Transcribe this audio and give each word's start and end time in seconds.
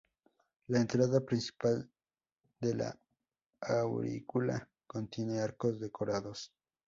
La 0.65 0.79
entrada 0.81 1.23
principal 1.23 1.87
de 2.59 2.73
la 2.73 2.97
aurícula 3.61 4.67
contiene 4.87 5.39
arcos 5.41 5.79
decorados. 5.79 6.51